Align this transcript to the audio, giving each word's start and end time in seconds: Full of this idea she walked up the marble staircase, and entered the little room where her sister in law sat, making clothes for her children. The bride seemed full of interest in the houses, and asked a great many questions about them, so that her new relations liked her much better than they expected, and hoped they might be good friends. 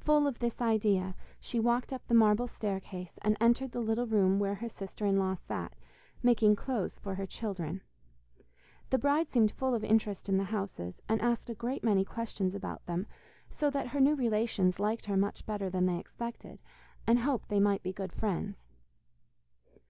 Full 0.00 0.26
of 0.26 0.38
this 0.38 0.60
idea 0.60 1.14
she 1.40 1.58
walked 1.58 1.94
up 1.94 2.06
the 2.06 2.12
marble 2.14 2.46
staircase, 2.46 3.18
and 3.22 3.38
entered 3.40 3.72
the 3.72 3.80
little 3.80 4.06
room 4.06 4.38
where 4.38 4.56
her 4.56 4.68
sister 4.68 5.06
in 5.06 5.18
law 5.18 5.32
sat, 5.32 5.74
making 6.22 6.56
clothes 6.56 6.98
for 6.98 7.14
her 7.14 7.24
children. 7.24 7.80
The 8.90 8.98
bride 8.98 9.30
seemed 9.32 9.50
full 9.50 9.74
of 9.74 9.82
interest 9.82 10.28
in 10.28 10.36
the 10.36 10.44
houses, 10.44 11.00
and 11.08 11.22
asked 11.22 11.48
a 11.48 11.54
great 11.54 11.82
many 11.82 12.04
questions 12.04 12.54
about 12.54 12.84
them, 12.84 13.06
so 13.48 13.70
that 13.70 13.86
her 13.88 14.00
new 14.02 14.14
relations 14.14 14.78
liked 14.78 15.06
her 15.06 15.16
much 15.16 15.46
better 15.46 15.70
than 15.70 15.86
they 15.86 15.98
expected, 15.98 16.58
and 17.06 17.20
hoped 17.20 17.48
they 17.48 17.58
might 17.58 17.82
be 17.82 17.94
good 17.94 18.12
friends. 18.12 18.58